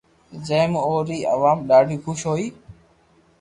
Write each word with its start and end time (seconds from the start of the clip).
جي 0.45 0.61
مون 0.71 0.83
اوري 0.87 1.17
عوام 1.33 1.57
ڌاڌي 1.69 1.95
خوݾ 2.03 2.19
ھتي 2.29 2.47